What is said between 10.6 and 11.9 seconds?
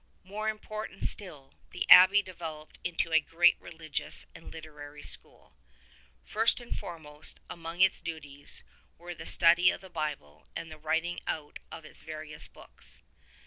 the writing out of